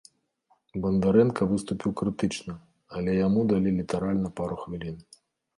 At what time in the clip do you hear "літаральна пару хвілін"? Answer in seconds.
3.79-4.97